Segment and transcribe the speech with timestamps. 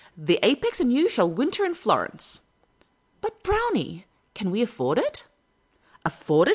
[0.17, 2.41] The apex and you shall winter in Florence.""
[3.21, 5.25] But, Brownie, can we afford it?""
[6.05, 6.49] Afford it